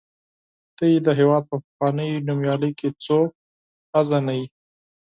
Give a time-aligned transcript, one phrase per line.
[0.77, 3.29] تاسې د هېواد په پخوانیو نومیالیو کې څوک
[3.91, 4.41] پیژنئ.